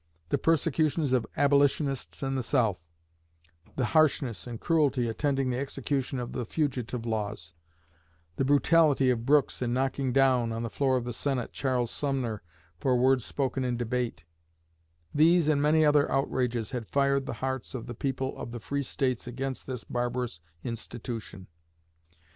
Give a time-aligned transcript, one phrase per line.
[0.29, 2.81] The persecutions of Abolitionists in the South;
[3.75, 7.53] the harshness and cruelty attending the execution of the fugitive laws;
[8.37, 12.41] the brutality of Brooks in knocking down, on the floor of the Senate, Charles Sumner,
[12.79, 14.23] for words spoken in debate:
[15.13, 18.81] these and many other outrages had fired the hearts of the people of the free
[18.81, 21.45] States against this barbarous institution.